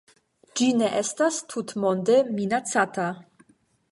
[0.59, 3.09] Ĝi ne estas tutmonde minacata.